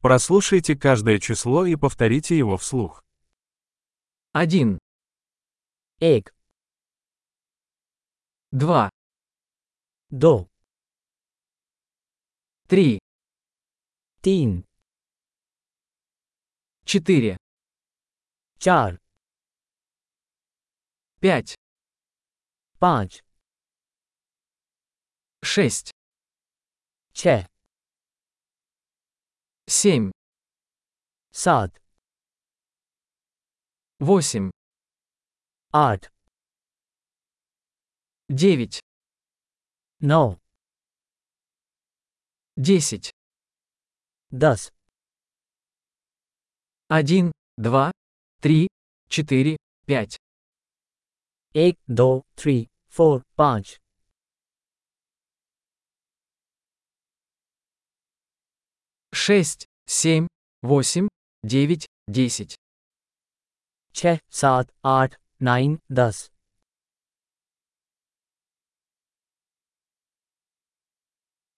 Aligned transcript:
Прослушайте 0.00 0.74
каждое 0.76 1.18
число 1.18 1.66
и 1.66 1.76
повторите 1.76 2.36
его 2.36 2.56
вслух. 2.56 3.04
Один. 4.32 4.78
Эк. 5.98 6.34
Два. 8.50 8.88
До. 10.08 10.48
Три. 12.66 12.98
Тин. 14.22 14.64
Четыре. 16.84 17.36
Чар. 18.58 18.98
Пять. 21.20 21.56
Панч. 22.78 23.22
Шесть. 25.42 25.92
Че. 27.12 27.46
Семь. 29.82 30.10
Сад. 31.30 31.72
Восемь. 33.98 34.50
Ад. 35.72 36.12
Девять. 38.28 38.82
Но. 40.00 40.38
Десять. 42.56 43.14
Дас. 44.28 44.70
Один, 46.88 47.32
два, 47.56 47.90
три, 48.42 48.68
четыре, 49.08 49.56
пять. 49.86 50.18
Эк, 51.54 51.78
до, 51.86 52.22
три, 52.34 52.68
фор, 52.90 53.24
панч. 53.34 53.78
Шесть. 59.12 59.69
7, 59.92 60.28
8, 60.62 61.08
9, 61.42 61.86
10. 62.06 62.54
6, 63.92 64.20
7, 64.30 64.66
8, 64.84 65.16
9, 65.40 65.80
10. 65.88 66.30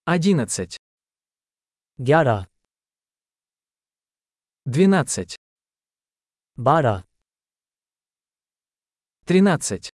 Одиннадцать. 0.05 0.79
Гяра. 1.99 2.49
Двенадцать. 4.65 5.37
Бара. 6.55 7.05
Тринадцать. 9.27 9.91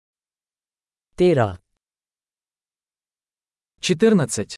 Тера. 1.16 1.60
Четырнадцать. 3.82 4.58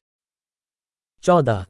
Чода. 1.20 1.69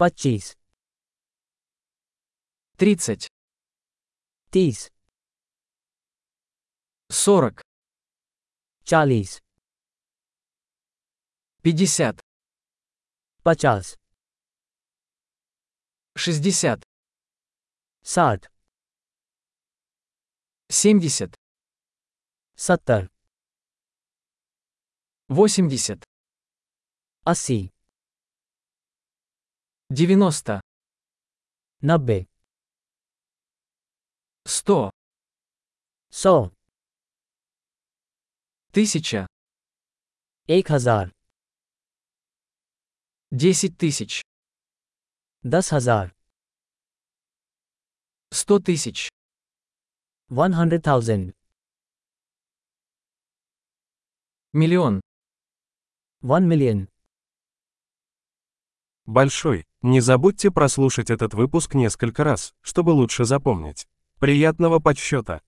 પચીસ 0.00 0.56
тридцать. 2.78 3.28
तीस 4.50 4.90
сорок. 7.10 7.60
Чалис. 8.82 9.42
пятьдесят. 11.62 12.16
पचास 13.44 13.98
шестьдесят. 16.16 16.80
साठ 18.02 18.50
семьдесят. 20.70 21.34
सत्तर 22.56 23.10
восемьдесят. 25.28 26.02
अस्सी 27.26 27.70
Девяносто. 29.92 30.60
90. 31.80 32.28
сто, 34.44 34.92
100. 36.10 36.54
тысяча, 38.70 39.26
1000. 40.46 40.62
хазар, 40.62 41.12
десять 43.32 43.76
тысяч. 43.78 44.22
десять 45.42 45.68
хазар, 45.70 46.14
сто 48.30 48.60
тысяч. 48.60 49.08
100,000. 50.28 51.34
Миллион. 54.52 55.00
one 56.22 56.46
million. 56.46 56.88
Большой. 59.04 59.66
Не 59.82 60.00
забудьте 60.00 60.50
прослушать 60.50 61.10
этот 61.10 61.32
выпуск 61.32 61.74
несколько 61.74 62.22
раз, 62.22 62.52
чтобы 62.60 62.90
лучше 62.90 63.24
запомнить. 63.24 63.86
Приятного 64.18 64.78
подсчета! 64.78 65.40